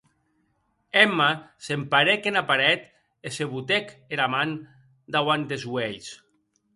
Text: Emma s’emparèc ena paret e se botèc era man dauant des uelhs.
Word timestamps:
Emma 1.01 1.25
s’emparèc 1.65 2.21
ena 2.31 2.41
paret 2.51 2.81
e 3.27 3.33
se 3.35 3.45
botèc 3.53 3.85
era 4.17 4.27
man 4.35 4.49
dauant 5.17 5.45
des 5.53 5.63
uelhs. 5.75 6.09